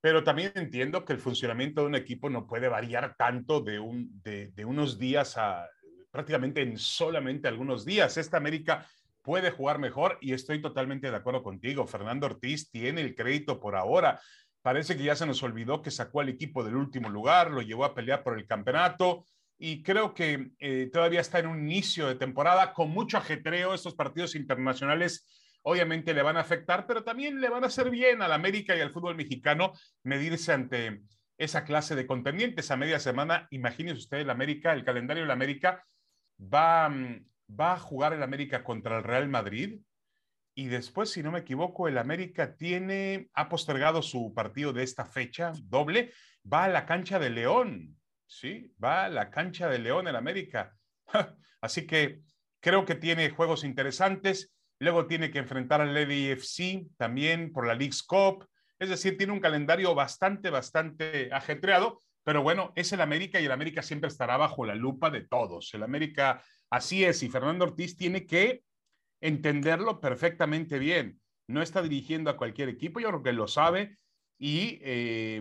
[0.00, 3.80] pero también entiendo que el funcionamiento de un equipo no puede variar tanto de,
[4.54, 5.68] de, unos días a
[6.10, 8.16] prácticamente en solamente algunos días.
[8.16, 8.86] Esta América
[9.22, 11.86] puede jugar mejor y estoy totalmente de acuerdo contigo.
[11.86, 14.20] Fernando Ortiz tiene el crédito por ahora.
[14.62, 17.84] Parece que ya se nos olvidó que sacó al equipo del último lugar, lo llevó
[17.84, 19.26] a pelear por el campeonato
[19.66, 23.72] y creo que eh, todavía está en un inicio de temporada con mucho ajetreo.
[23.72, 25.26] Estos partidos internacionales
[25.62, 28.82] obviamente le van a afectar, pero también le van a hacer bien al América y
[28.82, 29.72] al fútbol mexicano
[30.02, 31.00] medirse ante
[31.38, 33.48] esa clase de contendientes a media semana.
[33.52, 35.82] Imagínense usted el América, el calendario del América
[36.38, 37.26] va, mm,
[37.58, 39.80] va a jugar el América contra el Real Madrid
[40.54, 45.06] y después, si no me equivoco, el América tiene, ha postergado su partido de esta
[45.06, 46.12] fecha doble,
[46.44, 47.96] va a la cancha de León,
[48.34, 48.72] ¿sí?
[48.82, 50.74] Va a la cancha de León el América.
[51.60, 52.20] Así que
[52.60, 54.52] creo que tiene juegos interesantes.
[54.80, 58.46] Luego tiene que enfrentar al FC también por la League's Cup.
[58.78, 63.52] Es decir, tiene un calendario bastante, bastante ajetreado, pero bueno, es el América y el
[63.52, 65.72] América siempre estará bajo la lupa de todos.
[65.74, 68.64] El América así es y Fernando Ortiz tiene que
[69.20, 71.20] entenderlo perfectamente bien.
[71.46, 73.96] No está dirigiendo a cualquier equipo, yo creo que lo sabe
[74.38, 75.40] y eh,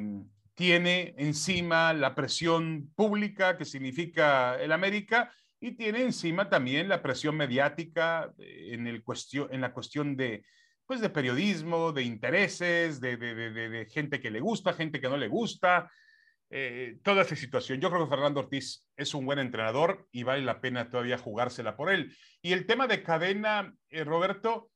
[0.56, 7.38] tiene encima la presión pública que significa el América y tiene encima también la presión
[7.38, 10.46] mediática en, el cuestión, en la cuestión de,
[10.86, 15.30] pues de periodismo, de intereses, de, de, gente que le gusta, gente que no le
[15.30, 15.90] gusta,
[16.50, 17.80] eh, toda esa situación.
[17.80, 21.78] Yo creo que Fernando Ortiz es un buen entrenador y vale la pena todavía jugársela
[21.78, 22.14] por él.
[22.42, 24.70] Y el tema de cadena, eh, Roberto,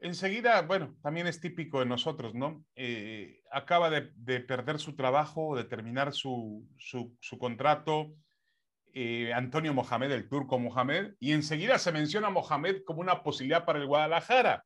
[0.00, 2.64] enseguida, bueno, también es típico de nosotros, ¿no?
[2.74, 8.14] Eh, acaba de, perder su trabajo, de terminar su, su, contrato.
[8.92, 13.64] Eh, Antonio Mohamed, el turco Mohamed, y enseguida se menciona a Mohamed como una posibilidad
[13.64, 14.64] para el Guadalajara.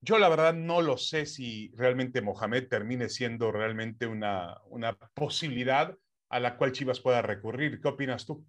[0.00, 5.96] Yo la verdad no lo sé si realmente Mohamed termine siendo realmente una, una posibilidad
[6.28, 7.80] a la cual Chivas pueda recurrir.
[7.80, 8.44] ¿Qué opinas tú?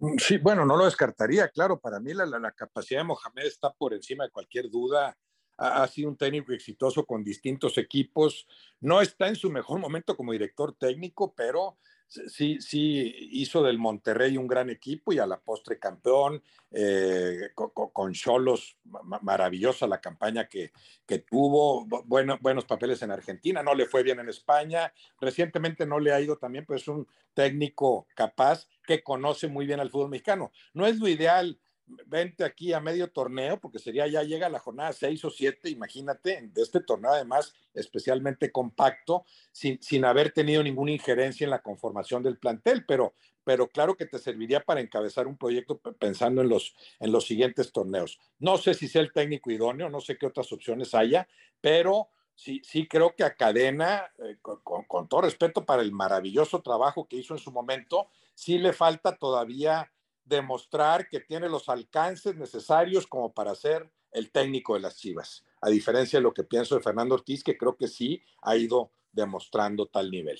[0.00, 3.70] Mm, sí, bueno, no lo descartaría, claro, para mí la, la, capacidad de Mohamed está
[3.72, 5.16] por encima de cualquier duda.
[5.58, 8.46] Ha, ha, sido un técnico exitoso con distintos equipos.
[8.80, 11.76] No está en su mejor momento como director técnico, pero
[12.10, 16.42] sí, sí hizo del Monterrey un gran equipo y a la postre campeón,
[16.72, 18.76] eh, con Cholos,
[19.22, 20.72] maravillosa la campaña que,
[21.06, 26.00] que tuvo, bueno, buenos papeles en Argentina, no le fue bien en España, recientemente no
[26.00, 30.10] le ha ido también, pero es un técnico capaz que conoce muy bien al fútbol
[30.10, 30.50] mexicano.
[30.74, 31.58] No es lo ideal
[32.06, 36.40] vente aquí a medio torneo, porque sería ya llega la jornada 6 o 7, imagínate,
[36.52, 42.22] de este torneo además especialmente compacto, sin, sin haber tenido ninguna injerencia en la conformación
[42.22, 46.74] del plantel, pero, pero claro que te serviría para encabezar un proyecto pensando en los,
[46.98, 48.18] en los siguientes torneos.
[48.38, 51.28] No sé si sea el técnico idóneo, no sé qué otras opciones haya,
[51.60, 56.62] pero sí, sí creo que a Cadena, eh, con, con todo respeto para el maravilloso
[56.62, 59.90] trabajo que hizo en su momento, sí le falta todavía
[60.24, 65.68] demostrar que tiene los alcances necesarios como para ser el técnico de las Chivas, a
[65.68, 69.86] diferencia de lo que pienso de Fernando Ortiz, que creo que sí ha ido demostrando
[69.86, 70.38] tal nivel.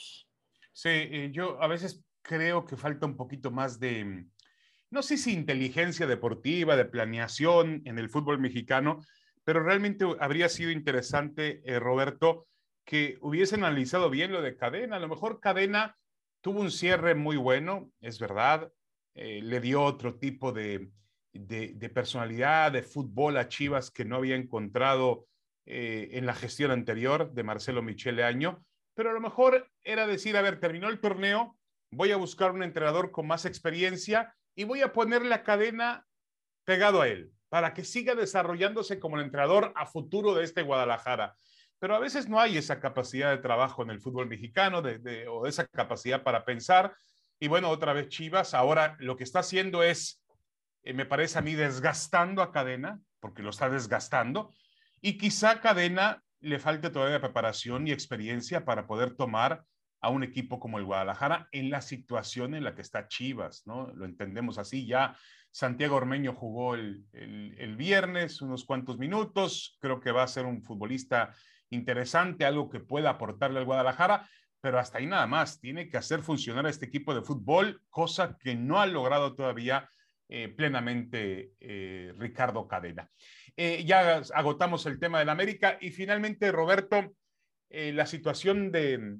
[0.73, 4.27] Sí, yo a veces creo que falta un poquito más de,
[4.91, 9.01] no sé si inteligencia deportiva, de planeación en el fútbol mexicano,
[9.45, 12.47] pero realmente habría sido interesante, eh, Roberto,
[12.85, 14.97] que hubiesen analizado bien lo de Cadena.
[14.97, 15.97] A lo mejor Cadena
[16.41, 18.73] tuvo un cierre muy bueno, es verdad,
[19.15, 20.91] eh, le dio otro tipo de,
[21.93, 25.27] personalidad, de fútbol a Chivas que no había encontrado
[25.67, 30.37] eh, en la gestión anterior de Marcelo Michele Año, pero a lo mejor era decir,
[30.37, 31.57] a ver, terminó el torneo,
[31.91, 36.07] voy a buscar un entrenador con más experiencia y voy a poner la cadena
[36.65, 41.35] pegado a él para que siga desarrollándose como el entrenador a futuro de este Guadalajara.
[41.81, 45.47] Pero a veces no hay esa capacidad de trabajo en el fútbol mexicano de, o
[45.47, 46.95] esa capacidad para pensar
[47.41, 50.23] y bueno, otra vez Chivas, ahora lo que está haciendo es,
[50.83, 54.53] eh, me parece a mí, desgastando a Cadena, porque lo está desgastando,
[55.01, 59.65] y quizá Cadena le falte todavía preparación y experiencia para poder tomar
[60.03, 63.89] a un equipo como el Guadalajara en la situación en la que está Chivas, ¿no?
[63.95, 64.87] Lo entendemos así.
[64.87, 65.17] Ya
[65.51, 70.47] Santiago Ormeño jugó el, el, el, viernes unos cuantos minutos, creo que va a ser
[70.47, 71.35] un futbolista
[71.71, 74.29] interesante, algo que pueda aportarle al Guadalajara,
[74.61, 75.61] pero hasta ahí nada más.
[75.61, 79.89] Tiene que hacer funcionar a este equipo de fútbol, cosa que no ha logrado todavía
[80.29, 83.11] eh, plenamente eh, Ricardo Cadena.
[83.57, 87.15] Eh, ya agotamos el tema del América y finalmente, Roberto,
[87.69, 89.17] la situación de,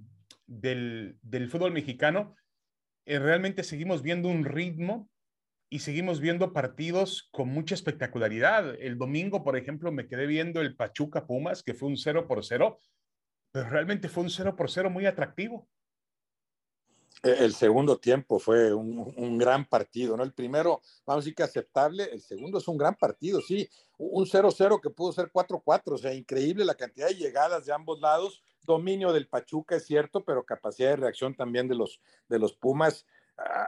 [0.47, 2.35] del, del fútbol mexicano,
[3.07, 5.09] realmente seguimos viendo un ritmo
[5.69, 8.75] y seguimos viendo partidos con mucha espectacularidad.
[8.81, 12.45] El domingo, por ejemplo, me quedé viendo el Pachuca Pumas, que fue un 0 por
[12.45, 12.81] 0
[13.53, 15.67] pero realmente fue un 0 por 0 muy atractivo.
[17.23, 20.23] E, el segundo tiempo fue un, un, gran partido, ¿no?
[20.23, 24.25] El primero, vamos a decir que aceptable, el segundo es un gran partido, sí, un
[24.25, 28.43] 0-0 que pudo ser 4-4, o sea, increíble la cantidad de llegadas de ambos lados,
[28.63, 33.05] dominio del Pachuca es cierto, pero capacidad de reacción también de los, de los Pumas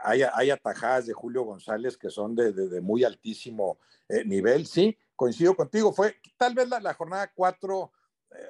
[0.05, 4.67] hay, hay, atajadas de Julio González que son de, de, muy altísimo eh, nivel.
[4.67, 5.93] Sí, coincido contigo.
[5.93, 7.91] Fue tal vez la, la jornada 4, eh,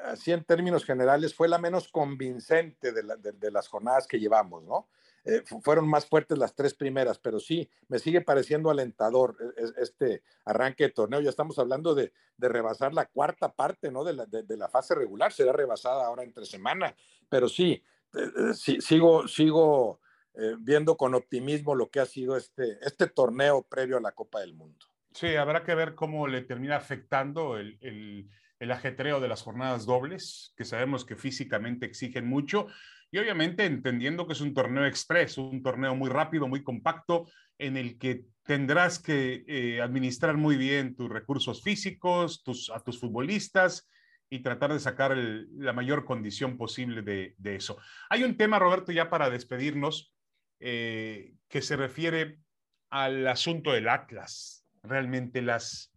[0.05, 4.62] así en términos generales, fue la menos convincente de, la, de las jornadas que llevamos,
[4.64, 4.88] ¿no?
[5.25, 9.83] Eh, fueron más fuertes las tres primeras, pero sí, me sigue pareciendo alentador e, e,
[9.83, 11.21] este arranque de torneo.
[11.21, 14.03] Ya estamos hablando de, rebasar la cuarta parte ¿no?
[14.03, 16.92] de, la, fase regular, será rebasada ahora entre semana,
[17.29, 17.81] pero sí,
[18.57, 20.01] sí sigo, sigo
[20.35, 24.40] eh, viendo con optimismo lo que ha sido este, este torneo previo a la Copa
[24.40, 24.87] del Mundo.
[25.12, 28.29] Sí, habrá que ver cómo le termina afectando el,
[28.62, 32.68] el ajetreo de las jornadas dobles, que sabemos que físicamente exigen mucho
[33.11, 37.77] y obviamente entendiendo que es un torneo express, un torneo muy rápido, muy compacto, en
[37.77, 43.90] el que tendrás que eh, administrar muy bien tus recursos físicos, a tus futbolistas
[44.31, 47.79] y tratar de sacar la mayor condición posible de, eso.
[48.11, 50.14] Hay un tema, Roberto, ya para despedirnos,
[50.61, 52.38] eh, que se refiere
[52.90, 54.64] al asunto del Atlas.
[54.85, 55.92] Realmente las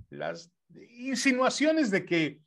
[0.97, 2.44] insinuaciones de que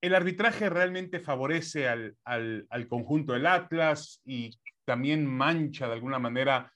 [0.00, 4.50] el arbitraje realmente favorece al, al, conjunto del Atlas y
[4.84, 6.72] también mancha de alguna manera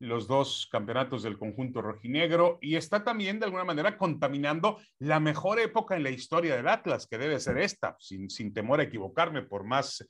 [0.00, 5.60] los dos campeonatos del conjunto rojinegro y está también de alguna manera contaminando la mejor
[5.60, 9.42] época en la historia del Atlas, que debe ser esta, sin, sin temor a equivocarme,
[9.42, 10.04] por más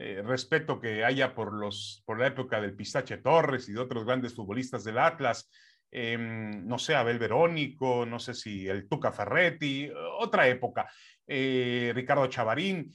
[0.00, 4.04] eh, respeto que haya por, los, por la época del Pistache Torres y de otros
[4.04, 5.50] grandes futbolistas del Atlas.
[5.90, 10.86] Eh, no sé, Abel Verónico, no sé si el Tuca Ferretti, otra época
[11.28, 12.90] eh, Ricardo Chavarín,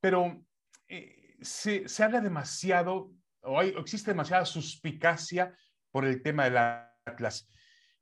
[0.00, 0.44] pero
[0.88, 5.56] eh, se, se, habla demasiado, o, hay, existe demasiada suspicacia
[5.90, 7.50] por el tema del Atlas.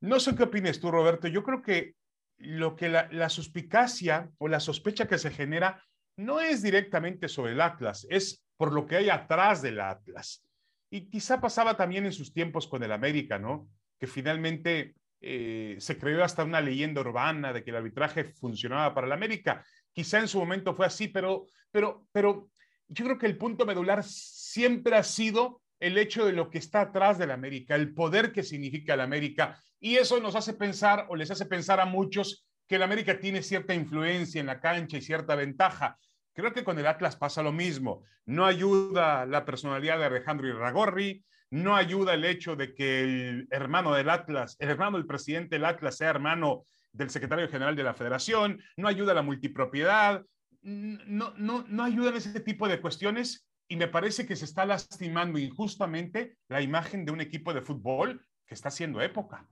[0.01, 1.29] No sé qué opinas tú, Roberto.
[1.29, 1.95] Yo creo que
[2.39, 5.83] lo que la, la, suspicacia o la sospecha que se genera
[6.17, 10.45] no es directamente sobre el Atlas, es por lo que hay atrás del Atlas.
[10.91, 13.69] Y quizá pasaba también en sus tiempos con el América, ¿no?
[13.99, 19.07] Que finalmente eh, se creó hasta una leyenda urbana de que el arbitraje funcionaba para
[19.07, 19.65] el América.
[19.93, 22.51] Quizá en su momento fue así, pero, pero, pero
[22.89, 26.83] yo creo que el punto medular siempre ha sido el hecho de lo que está
[26.83, 29.59] atrás del América, el poder que significa el América.
[29.81, 33.43] Y eso nos hace pensar o les hace pensar a muchos que el América tiene
[33.43, 35.99] cierta influencia en la cancha y cierta ventaja.
[36.35, 38.03] Creo que con el Atlas pasa lo mismo.
[38.25, 43.95] No ayuda la personalidad de Alejandro Irragorri, no ayuda el hecho de que el hermano
[43.95, 47.95] del Atlas, el hermano del presidente del Atlas sea hermano del secretario general de la
[47.95, 50.25] federación, no ayuda la multipropiedad,
[50.63, 54.65] no, no, no ayuda en ese tipo de cuestiones y me parece que se está
[54.65, 59.49] lastimando injustamente la imagen de un equipo de fútbol que está haciendo época.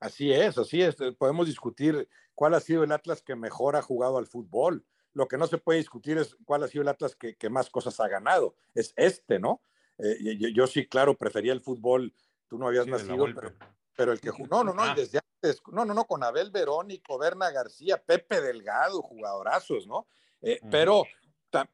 [0.00, 0.96] Así es, así es.
[1.16, 4.84] Podemos discutir cuál ha sido el Atlas que mejor ha jugado al fútbol.
[5.12, 8.00] Lo que no se puede discutir es cuál ha sido el Atlas que más cosas
[8.00, 8.56] ha ganado.
[8.74, 9.62] Es este, ¿no?
[10.02, 12.12] Eh, yo, yo, sí, claro, prefería el fútbol.
[12.48, 13.52] Tú no habías sí, nacido, pero,
[13.96, 14.48] pero, el que jugó.
[14.50, 14.94] No, no, no, ah.
[14.96, 15.62] desde antes.
[15.70, 20.06] No, no, no, con Abel Verónico, Berna García, Pepe Delgado, jugadorazos, ¿no?
[20.40, 20.60] Eh.
[20.70, 21.04] Pero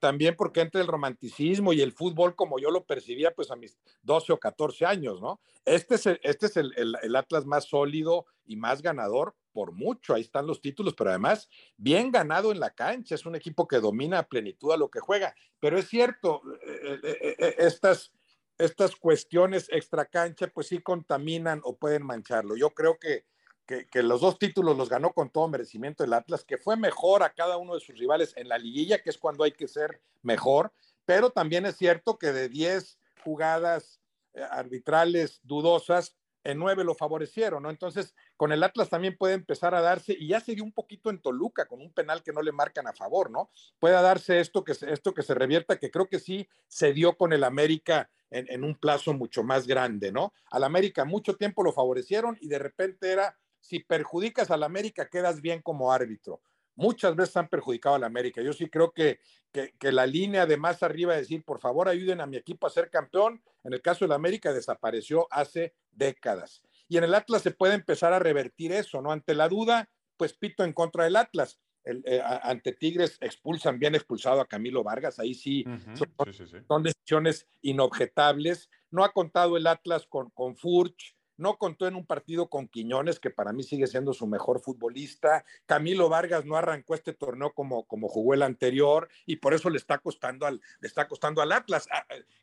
[0.00, 3.78] también porque entre el romanticismo y el fútbol como yo lo percibía pues a mis
[4.02, 5.40] 12 o 14 años, ¿no?
[5.64, 9.72] Este es el, este es el, el, el Atlas más sólido y más ganador por
[9.72, 13.66] mucho, ahí están los títulos, pero además bien ganado en la cancha, es un equipo
[13.66, 18.12] que domina a plenitud a lo que juega, pero es cierto, eh, estas,
[18.58, 22.56] estas cuestiones extra cancha pues sí contaminan o pueden mancharlo.
[22.56, 23.24] Yo creo que
[23.68, 27.22] que, que, los dos títulos los ganó con todo merecimiento el Atlas, que fue mejor
[27.22, 30.00] a cada uno de sus rivales en la liguilla, que es cuando hay que ser
[30.22, 30.72] mejor,
[31.04, 34.00] pero también es cierto que de 10 jugadas
[34.32, 36.16] eh, arbitrales dudosas,
[36.50, 37.70] en nueve lo favorecieron, ¿no?
[37.70, 41.10] Entonces, con el Atlas también puede empezar a darse, y ya se dio un poquito
[41.10, 43.50] en Toluca, con un penal que no le marcan a favor, ¿no?
[43.78, 47.34] Puede darse esto que, esto que se revierta, que creo que sí se dio con
[47.34, 50.32] el América en, en un plazo mucho más grande, ¿no?
[50.50, 55.42] Al América mucho tiempo lo favorecieron y de repente era si perjudicas al América, quedas
[55.42, 56.40] bien como árbitro.
[56.78, 58.40] Muchas veces han perjudicado al América.
[58.40, 59.18] Yo sí creo que,
[59.50, 62.68] que, que, la línea de más arriba de decir, por favor, ayuden a mi equipo
[62.68, 66.62] a ser campeón, en el caso del América desapareció hace décadas.
[66.86, 69.10] Y en el Atlas se puede empezar a revertir eso, ¿no?
[69.10, 71.58] Ante la duda, pues pito en contra del Atlas.
[71.82, 75.96] El, eh, ante Tigres expulsan, bien expulsado a Camilo Vargas, ahí sí, uh -huh.
[75.96, 78.70] son, sí, sí, sí, son, decisiones inobjetables.
[78.92, 83.18] No ha contado el Atlas con, con Furch, no contó en un partido con Quiñones,
[83.18, 85.44] que para mí sigue siendo su mejor futbolista.
[85.66, 89.78] Camilo Vargas no arrancó este torneo como, como jugó el anterior y por eso le
[89.78, 91.88] está costando al, le está costando al Atlas,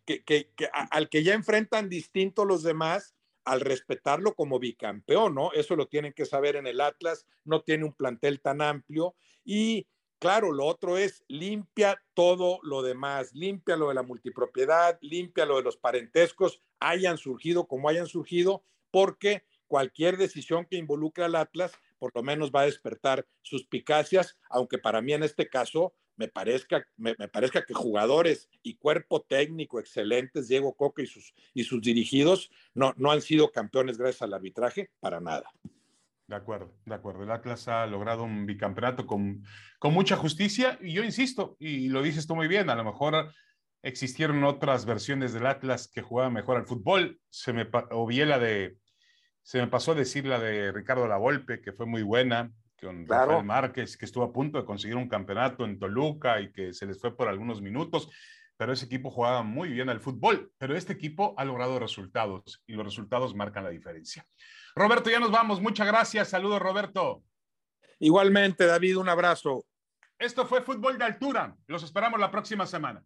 [0.05, 5.51] que, que, al que ya enfrentan distinto los demás al respetarlo como bicampeón, ¿no?
[5.51, 9.87] Eso lo tienen que saber en el Atlas, no tiene un plantel tan amplio y
[10.19, 15.57] claro, lo otro es limpia todo lo demás, limpia lo de la multipropiedad, limpia lo
[15.57, 18.63] de los parentescos, hayan surgido como hayan surgido,
[18.95, 24.77] porque cualquier decisión que involucre al Atlas por lo menos va a despertar suspicacias, aunque
[24.77, 30.47] para mí en este caso me parezca, me, parezca que jugadores y cuerpo técnico excelentes,
[30.47, 34.91] Diego Coca y sus, y sus dirigidos, no, no han sido campeones gracias al arbitraje,
[35.01, 35.51] para nada.
[36.27, 37.23] De acuerdo, de acuerdo.
[37.23, 39.43] El Atlas ha logrado un bicampeonato con,
[39.77, 43.29] con mucha justicia y yo insisto, y lo dices tú muy bien, a lo mejor
[43.83, 47.19] existieron otras versiones del Atlas que jugaban mejor al fútbol.
[47.29, 48.77] Se me obvié la de,
[49.45, 53.45] se me pasó a decir la de Ricardo Lavolpe, que fue muy buena, con Rafael
[53.45, 56.99] Márquez, que estuvo a punto de conseguir un campeonato en Toluca y que se les
[56.99, 58.09] fue por algunos minutos,
[58.57, 62.73] pero ese equipo jugaba muy bien al fútbol, pero este equipo ha logrado resultados y
[62.73, 64.25] los resultados marcan la diferencia.
[64.75, 65.61] Roberto, ya nos vamos.
[65.61, 66.29] Muchas gracias.
[66.29, 67.21] Saludos, Roberto.
[67.99, 69.63] Igualmente, David, un abrazo.
[70.17, 71.55] Esto fue Fútbol de Altura.
[71.67, 73.03] Los esperamos la próxima semana.